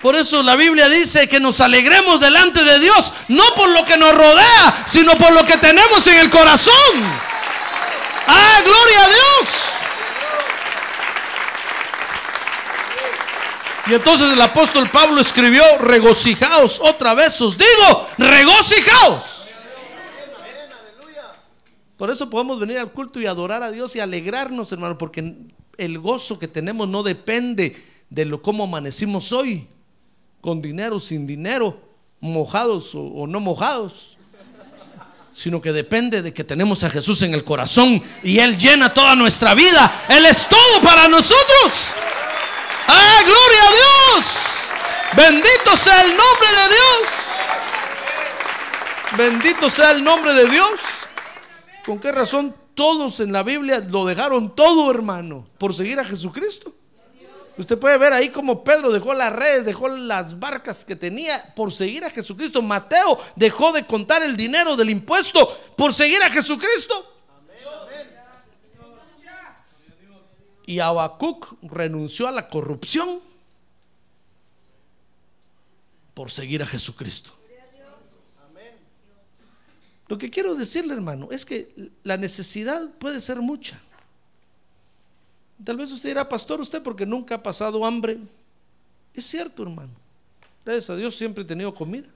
[0.00, 3.96] Por eso la Biblia dice que nos alegremos delante de Dios, no por lo que
[3.96, 6.72] nos rodea, sino por lo que tenemos en el corazón.
[8.28, 9.48] ¡Ah, gloria a Dios!
[13.88, 19.41] Y entonces el apóstol Pablo escribió, regocijaos, otra vez os digo, regocijaos.
[22.02, 25.36] Por eso podemos venir al culto y adorar a Dios y alegrarnos, hermano, porque
[25.78, 29.68] el gozo que tenemos no depende de lo cómo amanecimos hoy
[30.40, 31.80] con dinero, sin dinero,
[32.18, 34.18] mojados o, no mojados,
[35.32, 39.14] sino que depende de que tenemos a Jesús en el corazón y Él llena toda
[39.14, 40.04] nuestra vida.
[40.08, 41.92] Él es todo para nosotros.
[42.88, 44.26] ¡Ah, gloria a Dios!
[45.14, 47.08] Bendito sea el nombre de Dios.
[49.16, 50.80] Bendito sea el nombre de Dios.
[51.84, 56.72] ¿Con qué razón todos en la Biblia lo dejaron todo, hermano, por seguir a Jesucristo?
[57.58, 61.70] Usted puede ver ahí como Pedro dejó las redes, dejó las barcas que tenía por
[61.70, 62.62] seguir a Jesucristo.
[62.62, 67.08] Mateo dejó de contar el dinero del impuesto por seguir a Jesucristo.
[70.64, 73.20] Y Habacuc renunció a la corrupción
[76.14, 77.41] por seguir a Jesucristo.
[80.12, 83.80] Lo que quiero decirle, hermano, es que la necesidad puede ser mucha.
[85.64, 88.18] Tal vez usted era pastor usted porque nunca ha pasado hambre.
[89.14, 89.92] Es cierto, hermano.
[90.66, 92.08] Gracias a Dios siempre he tenido comida.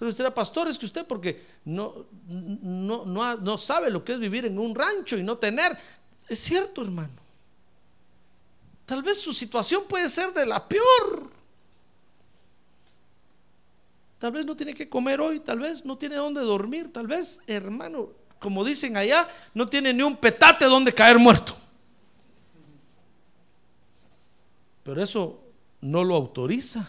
[0.00, 4.12] Vez usted era pastor, es que usted porque no, no, no, no sabe lo que
[4.12, 5.76] es vivir en un rancho y no tener.
[6.26, 7.12] Es cierto, hermano.
[8.86, 11.30] Tal vez su situación puede ser de la peor.
[14.22, 17.40] Tal vez no tiene que comer hoy, tal vez no tiene dónde dormir, tal vez,
[17.48, 21.56] hermano, como dicen allá, no tiene ni un petate donde caer muerto.
[24.84, 25.42] Pero eso
[25.80, 26.88] no lo autoriza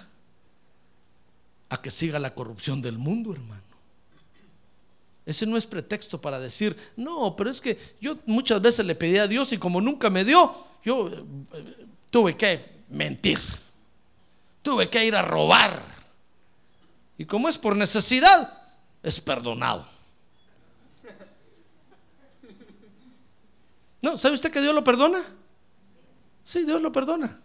[1.70, 3.64] a que siga la corrupción del mundo, hermano.
[5.26, 9.18] Ese no es pretexto para decir, no, pero es que yo muchas veces le pedí
[9.18, 10.54] a Dios y como nunca me dio,
[10.86, 13.40] yo eh, tuve que mentir,
[14.62, 15.93] tuve que ir a robar.
[17.18, 18.62] Y como es por necesidad,
[19.02, 19.86] es perdonado.
[24.02, 25.24] No, ¿sabe usted que Dios lo perdona?
[26.44, 27.40] Sí, Dios lo perdona.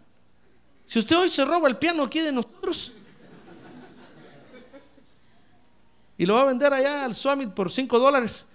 [0.85, 2.93] Si usted hoy se roba el piano aquí de nosotros
[6.17, 8.45] y lo va a vender allá al Summit por 5 dólares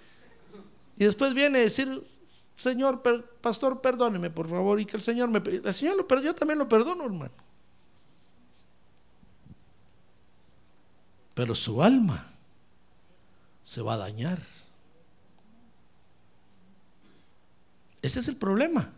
[0.97, 2.05] y después viene a decir,
[2.55, 3.01] Señor,
[3.41, 5.39] pastor, perdóneme por favor y que el Señor me...
[5.39, 7.33] El Señor lo perdonó, yo también lo perdono, hermano.
[11.35, 12.31] Pero su alma
[13.61, 14.41] se va a dañar.
[18.01, 18.91] Ese es el problema.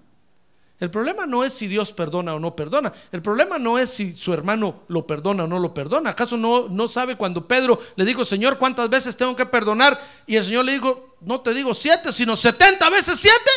[0.79, 2.93] El problema no es si Dios perdona o no perdona.
[3.11, 6.11] El problema no es si su hermano lo perdona o no lo perdona.
[6.11, 9.99] ¿Acaso no, no sabe cuando Pedro le dijo, Señor, ¿cuántas veces tengo que perdonar?
[10.27, 13.51] Y el Señor le dijo, no te digo siete, sino setenta veces siete.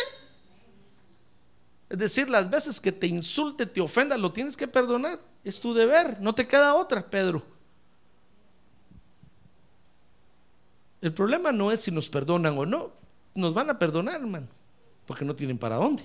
[1.89, 5.19] Es decir, las veces que te insulte, te ofenda, lo tienes que perdonar.
[5.43, 7.43] Es tu deber, no te queda otra, Pedro.
[11.01, 12.91] El problema no es si nos perdonan o no.
[13.33, 14.47] Nos van a perdonar, hermano,
[15.05, 16.03] porque no tienen para dónde.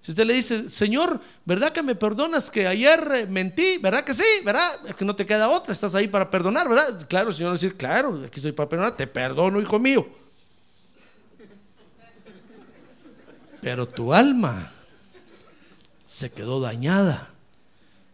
[0.00, 3.78] Si usted le dice, Señor, ¿verdad que me perdonas que ayer eh, mentí?
[3.78, 4.24] ¿Verdad que sí?
[4.44, 4.80] ¿Verdad?
[4.86, 7.06] Es que no te queda otra, estás ahí para perdonar, ¿verdad?
[7.08, 10.04] Claro, el Señor va a decir, claro, aquí estoy para perdonar, te perdono, hijo mío.
[13.60, 14.72] Pero tu alma
[16.04, 17.30] se quedó dañada,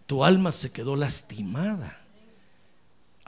[0.06, 1.98] tu alma se quedó lastimada.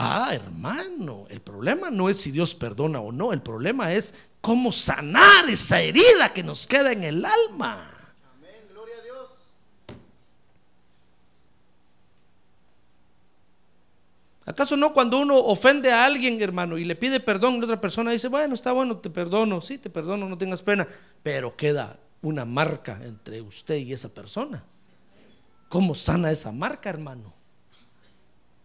[0.02, 4.72] Ah, hermano, el problema no es si Dios perdona o no, el problema es cómo
[4.72, 7.86] sanar esa herida que nos queda en el alma.
[14.46, 18.12] ¿Acaso no cuando uno ofende a alguien, hermano, y le pide perdón, la otra persona
[18.12, 20.88] dice, bueno, está bueno, te perdono, sí, te perdono, no tengas pena,
[21.22, 24.64] pero queda una marca entre usted y esa persona?
[25.68, 27.39] ¿Cómo sana esa marca, hermano?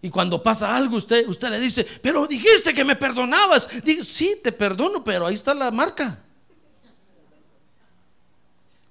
[0.02, 3.84] Y cuando pasa algo, usted, usted le dice, pero dijiste que me perdonabas.
[3.84, 6.20] Digo, sí, te perdono, pero ahí está la marca.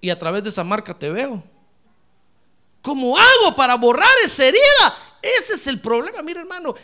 [0.01, 1.43] Y a través de esa marca te veo.
[2.83, 4.99] ¿Cómo hago para borrar esa herida?
[5.23, 6.75] Ese es el problema, mire hermano.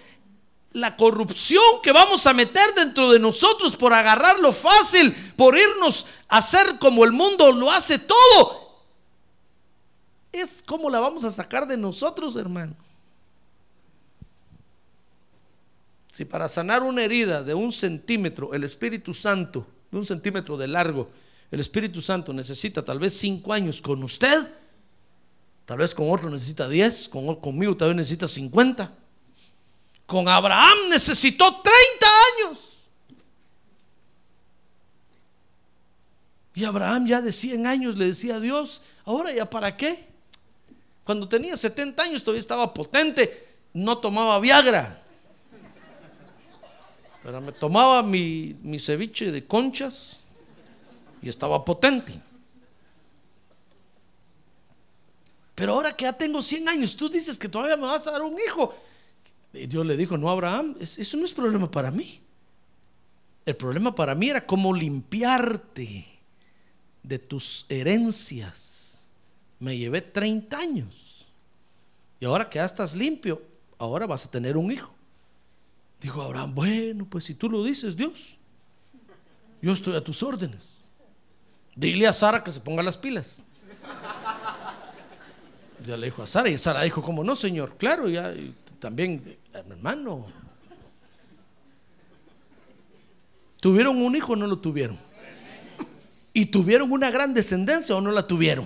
[0.73, 6.07] La corrupción que vamos a meter dentro de nosotros por agarrar lo fácil, por irnos
[6.29, 8.81] a hacer como el mundo lo hace todo,
[10.33, 12.75] es como la vamos a sacar de nosotros, hermano.
[16.21, 20.68] Si para sanar una herida de un centímetro, el Espíritu Santo, de un centímetro de
[20.68, 21.09] largo,
[21.51, 24.47] el Espíritu Santo necesita tal vez cinco años con usted,
[25.64, 28.95] tal vez con otro necesita diez, con, conmigo tal vez necesita cincuenta.
[30.05, 31.71] Con Abraham necesitó 30
[32.37, 32.81] años.
[36.55, 40.07] Y Abraham ya de 100 años le decía a Dios, ahora ya para qué?
[41.03, 44.99] Cuando tenía 70 años todavía estaba potente, no tomaba Viagra.
[47.23, 50.21] Pero me tomaba mi, mi ceviche de conchas
[51.23, 52.14] y estaba potente.
[55.55, 58.23] Pero ahora que ya tengo 100 años, tú dices que todavía me vas a dar
[58.23, 58.75] un hijo.
[59.53, 62.21] Y Dios le dijo, no, Abraham, eso no es problema para mí.
[63.45, 66.07] El problema para mí era cómo limpiarte
[67.03, 69.09] de tus herencias.
[69.59, 71.31] Me llevé 30 años.
[72.21, 73.43] Y ahora que ya estás limpio,
[73.79, 74.95] ahora vas a tener un hijo.
[76.01, 78.38] Dijo Abraham, bueno, pues si tú lo dices, Dios,
[79.61, 80.78] yo estoy a tus órdenes.
[81.76, 83.44] Dile a Sara que se ponga las pilas.
[85.86, 87.76] Ya le dijo a Sara y Sara dijo, ¿cómo no, Señor?
[87.76, 88.34] Claro, ya
[88.78, 90.26] también, hermano.
[93.61, 94.98] ¿Tuvieron un hijo o no lo tuvieron?
[96.32, 98.64] ¿Y tuvieron una gran descendencia o no la tuvieron?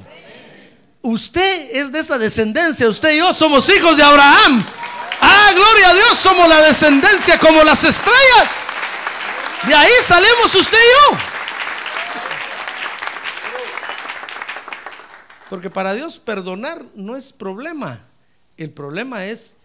[1.03, 4.65] Usted es de esa descendencia, usted y yo somos hijos de Abraham.
[5.27, 8.75] Ah, gloria a Dios, somos la descendencia como las estrellas.
[9.67, 11.19] De ahí salimos usted y yo.
[15.49, 18.01] Porque para Dios perdonar no es problema.
[18.57, 19.57] El problema es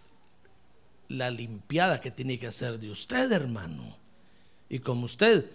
[1.09, 3.97] la limpiada que tiene que hacer de usted, hermano.
[4.69, 5.45] Y como usted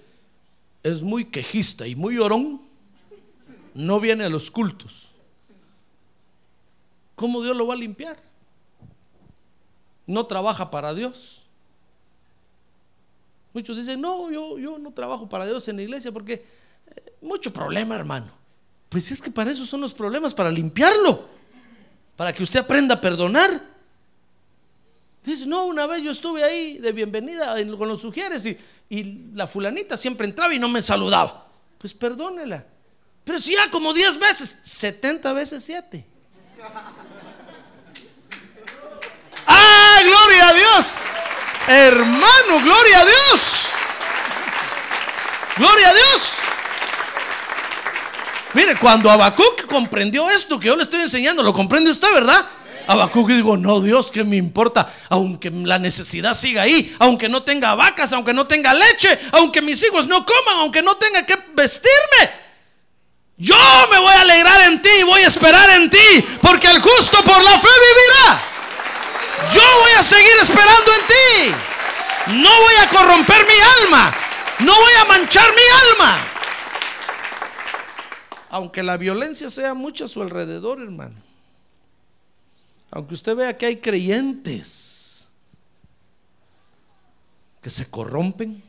[0.83, 2.61] es muy quejista y muy orón,
[3.75, 5.11] no viene a los cultos.
[7.15, 8.34] ¿Cómo Dios lo va a limpiar?
[10.07, 11.45] No trabaja para Dios.
[13.53, 16.45] Muchos dicen, no, yo, yo no trabajo para Dios en la iglesia porque
[16.87, 18.27] eh, mucho problema, hermano.
[18.89, 21.29] Pues es que para eso son los problemas, para limpiarlo,
[22.17, 23.75] para que usted aprenda a perdonar.
[25.25, 28.59] Dice, no, una vez yo estuve ahí de bienvenida con los sugieres y,
[28.91, 31.49] y la fulanita siempre entraba y no me saludaba.
[31.79, 32.67] Pues perdónela.
[33.25, 36.07] Pero si ya como 10 veces, 70 veces 7.
[40.05, 40.95] ¡Ah, gloria a Dios!
[41.67, 43.69] Hermano, gloria a Dios.
[45.57, 46.33] Gloria a Dios.
[48.53, 52.47] Mire, cuando Habacuc comprendió esto que yo le estoy enseñando, lo comprende usted, ¿verdad?
[52.87, 54.93] Habacuc digo, no, Dios, ¿qué me importa?
[55.09, 59.83] Aunque la necesidad siga ahí, aunque no tenga vacas, aunque no tenga leche, aunque mis
[59.85, 62.45] hijos no coman, aunque no tenga que vestirme.
[63.37, 63.57] Yo
[63.91, 67.25] me voy a alegrar en ti y voy a esperar en ti, porque el justo
[67.25, 68.54] por la fe vivirá.
[69.53, 72.41] Yo voy a seguir esperando en ti.
[72.41, 74.13] No voy a corromper mi alma.
[74.61, 76.19] No voy a manchar mi alma.
[78.51, 81.17] Aunque la violencia sea mucha a su alrededor, hermano.
[82.91, 85.29] Aunque usted vea que hay creyentes
[87.61, 88.63] que se corrompen.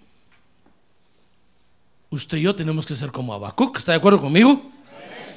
[2.10, 3.78] Usted y yo tenemos que ser como Habacuc.
[3.78, 4.72] ¿Está de acuerdo conmigo?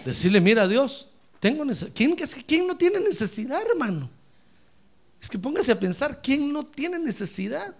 [0.04, 1.08] Decirle, mira Dios,
[1.40, 1.64] tengo
[1.94, 2.16] ¿Quién,
[2.46, 4.08] ¿quién no tiene necesidad, hermano?
[5.20, 7.74] Es que póngase a pensar, ¿quién no tiene necesidad?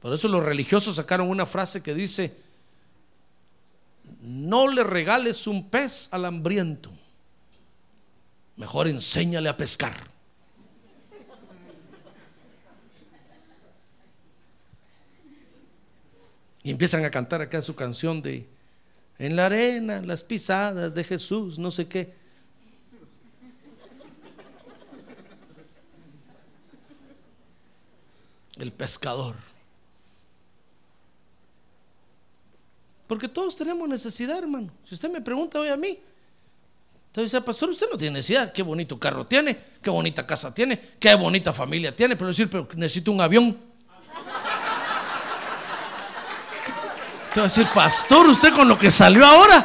[0.00, 2.36] Por eso los religiosos sacaron una frase que dice,
[4.20, 6.90] no le regales un pez al hambriento,
[8.56, 9.94] mejor enséñale a pescar.
[16.62, 18.48] Y empiezan a cantar acá su canción de,
[19.18, 22.12] en la arena, las pisadas de Jesús, no sé qué.
[28.58, 29.36] El pescador.
[33.06, 34.70] Porque todos tenemos necesidad, hermano.
[34.88, 35.98] Si usted me pregunta hoy a mí,
[37.12, 38.52] te dice, pastor, usted no tiene necesidad.
[38.52, 42.16] Qué bonito carro tiene, qué bonita casa tiene, qué bonita familia tiene.
[42.16, 43.52] Pero decir, pero necesito un avión.
[47.32, 49.64] Te va a decir, pastor, usted con lo que salió ahora.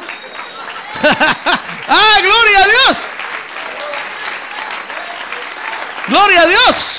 [1.88, 3.12] ¡Ah, gloria a Dios!
[6.08, 6.91] gloria a Dios.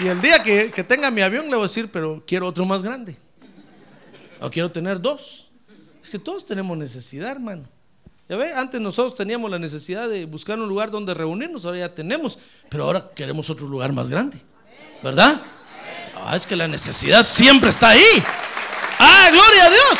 [0.00, 2.64] Y el día que, que tenga mi avión le voy a decir, pero quiero otro
[2.64, 3.18] más grande.
[4.40, 5.50] O quiero tener dos.
[6.02, 7.64] Es que todos tenemos necesidad, hermano.
[8.28, 11.94] Ya ve, antes nosotros teníamos la necesidad de buscar un lugar donde reunirnos, ahora ya
[11.94, 12.38] tenemos,
[12.68, 14.40] pero ahora queremos otro lugar más grande.
[15.02, 15.42] ¿Verdad?
[16.16, 18.22] Ah, es que la necesidad siempre está ahí.
[18.98, 19.98] Ah, gloria a Dios.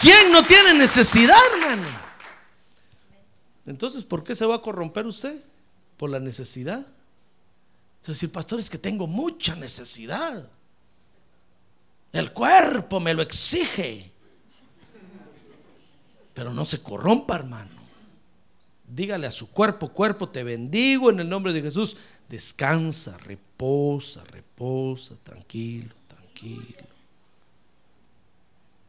[0.00, 1.88] ¿Quién no tiene necesidad, hermano?
[3.66, 5.49] Entonces, ¿por qué se va a corromper usted?
[6.00, 6.80] Por la necesidad.
[8.00, 10.48] Es decir, pastor, es que tengo mucha necesidad.
[12.10, 14.10] El cuerpo me lo exige.
[16.32, 17.80] Pero no se corrompa, hermano.
[18.88, 21.98] Dígale a su cuerpo, cuerpo, te bendigo en el nombre de Jesús.
[22.30, 26.88] Descansa, reposa, reposa, tranquilo, tranquilo.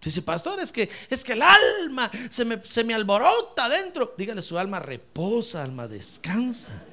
[0.02, 4.16] Dice, pastor, es que, es que el alma se me, se me alborota adentro.
[4.18, 6.86] Dígale a su alma, reposa, alma, descansa.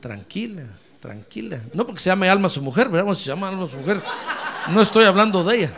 [0.00, 0.64] Tranquila,
[1.00, 1.60] tranquila.
[1.74, 3.14] No porque se llame alma su mujer, ¿verdad?
[3.14, 4.02] Se llama alma su mujer.
[4.72, 5.72] No estoy hablando de ella.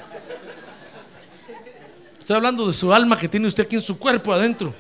[2.18, 4.74] Estoy hablando de su alma que tiene usted aquí en su cuerpo adentro.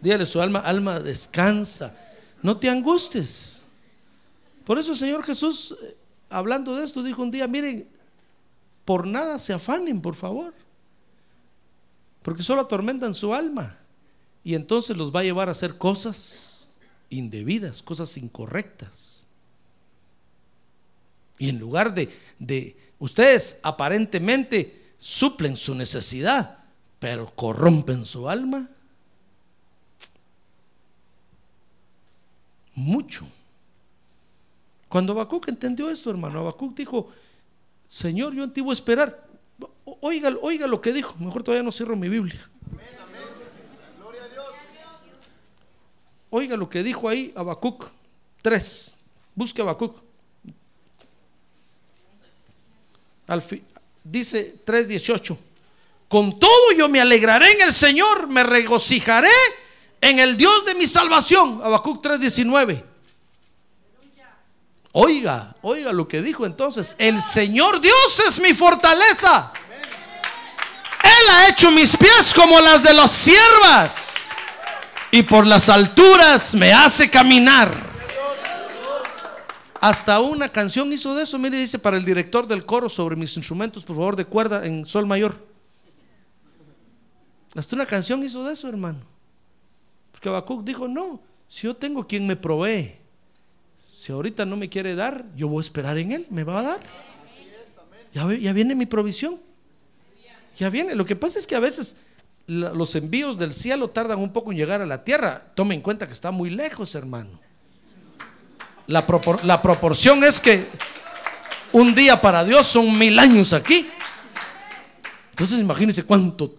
[0.00, 1.96] Dígale su alma, alma, descansa.
[2.42, 3.62] No te angustes.
[4.64, 5.96] Por eso el Señor Jesús, eh,
[6.28, 7.88] hablando de esto, dijo un día, miren,
[8.84, 10.54] por nada se afanen, por favor.
[12.22, 13.76] Porque solo atormentan su alma.
[14.44, 16.51] Y entonces los va a llevar a hacer cosas
[17.12, 19.26] indebidas, cosas incorrectas.
[21.38, 22.08] Y en lugar de,
[22.38, 26.58] de ustedes aparentemente suplen su necesidad,
[26.98, 28.68] pero corrompen su alma,
[32.74, 33.26] mucho.
[34.88, 37.10] Cuando Habacuc entendió esto, hermano, Habacuc dijo,
[37.88, 39.26] Señor, yo antiguo esperar.
[40.00, 42.40] Oiga, oiga lo que dijo, mejor todavía no cierro mi Biblia.
[46.34, 47.84] Oiga lo que dijo ahí Habacuc
[48.40, 48.96] 3.
[49.34, 49.96] Busque Habacuc.
[53.28, 53.62] Al fi-
[54.02, 55.36] dice 3:18.
[56.08, 59.30] Con todo yo me alegraré en el Señor, me regocijaré
[60.00, 61.60] en el Dios de mi salvación.
[61.62, 62.82] Habacuc 3:19.
[64.94, 66.96] Oiga, oiga lo que dijo entonces.
[66.98, 69.52] El Señor Dios es mi fortaleza.
[71.02, 74.30] Él ha hecho mis pies como las de los siervas.
[75.14, 77.70] Y por las alturas me hace caminar.
[79.78, 81.38] Hasta una canción hizo de eso.
[81.38, 84.86] Mire, dice para el director del coro sobre mis instrumentos, por favor, de cuerda en
[84.86, 85.36] sol mayor.
[87.54, 89.00] Hasta una canción hizo de eso, hermano.
[90.12, 92.96] Porque Habacuc dijo, no, si yo tengo quien me provee,
[93.94, 96.62] si ahorita no me quiere dar, yo voy a esperar en él, me va a
[96.62, 96.80] dar.
[98.14, 99.38] Ya, ya viene mi provisión.
[100.58, 100.94] Ya viene.
[100.94, 101.98] Lo que pasa es que a veces
[102.46, 105.42] los envíos del cielo tardan un poco en llegar a la tierra.
[105.54, 107.38] Tome en cuenta que está muy lejos, hermano.
[108.86, 110.66] La, propor- la proporción es que
[111.72, 113.88] un día para Dios son mil años aquí.
[115.30, 116.54] Entonces imagínense cuánto,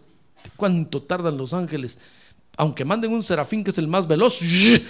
[0.56, 2.00] cuánto tardan los ángeles.
[2.58, 4.40] Aunque manden un serafín que es el más veloz,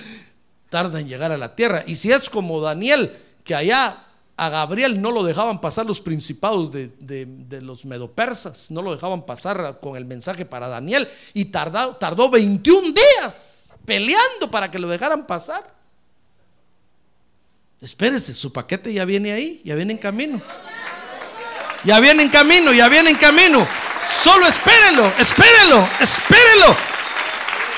[0.69, 1.83] tarda en llegar a la tierra.
[1.87, 4.05] Y si es como Daniel, que allá
[4.35, 9.79] a Gabriel no lo dejaban pasar los principados de, los medopersas, no lo dejaban pasar
[9.79, 11.07] con el mensaje para Daniel.
[11.33, 15.73] Y tardó, tardó 21 días peleando para que lo dejaran pasar.
[17.81, 20.41] Espérese, su paquete ya viene ahí, ya viene en camino.
[21.83, 23.67] Ya viene en camino, ya viene en camino.
[24.23, 26.75] Solo espérelo, espérelo, espérelo.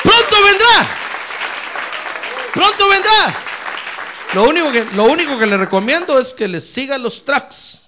[0.04, 0.88] Pronto vendrá.
[2.54, 3.46] Pronto vendrá.
[4.36, 7.88] Lo único que, lo único que le recomiendo es que le siga los tracks.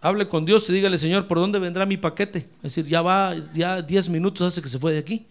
[0.00, 2.48] Hable con Dios y dígale, Señor, ¿por dónde vendrá mi paquete?
[2.56, 5.26] Es decir, ya va, ya 10 minutos hace que se fue de aquí.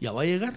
[0.00, 0.54] Ya va a llegar.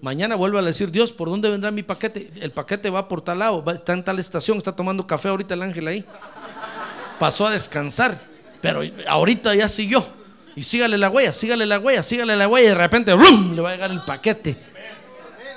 [0.00, 2.32] Mañana vuelve a decir, Dios, ¿por dónde vendrá mi paquete?
[2.40, 5.62] El paquete va por tal lado, está en tal estación, está tomando café ahorita el
[5.62, 6.04] ángel ahí.
[7.20, 8.20] Pasó a descansar,
[8.60, 10.04] pero ahorita ya siguió.
[10.56, 13.54] Y sígale la huella, sígale la huella, sígale la huella y de repente ¡rum!
[13.54, 14.71] le va a llegar el paquete.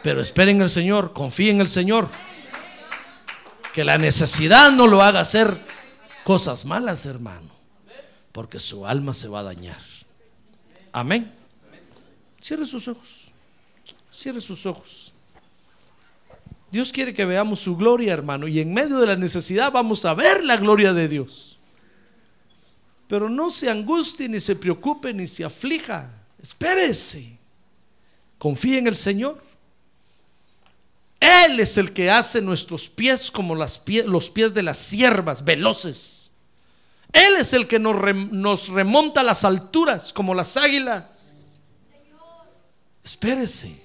[0.06, 2.08] Pero esperen en el Señor, confíen en el Señor.
[3.74, 5.60] Que la necesidad no lo haga hacer
[6.24, 7.50] cosas malas, hermano.
[8.32, 9.82] Porque su alma se va a dañar.
[10.92, 11.34] Amén.
[12.40, 13.32] Cierre sus ojos.
[14.12, 15.12] Cierre sus ojos.
[16.72, 18.48] Dios quiere que veamos su gloria, hermano.
[18.48, 21.58] Y en medio de la necesidad vamos a ver la gloria de Dios.
[23.08, 26.12] Pero no se angustie, ni se preocupe, ni se aflija.
[26.38, 27.40] Espérese.
[28.38, 29.55] Confíe en el Señor.
[31.20, 35.44] Él es el que hace nuestros pies como las pie- los pies de las siervas,
[35.44, 36.32] veloces.
[37.14, 41.06] Él es el que nos, rem- nos remonta a las alturas como las águilas.
[43.04, 43.85] Espérese.